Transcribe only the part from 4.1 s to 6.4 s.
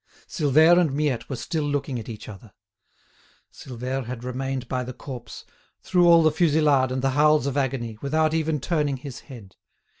remained by the corpse, through all the